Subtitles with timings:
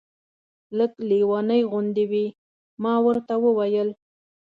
[0.77, 2.25] لږ لېونۍ غوندې وې.
[2.83, 3.89] ما ورته وویل.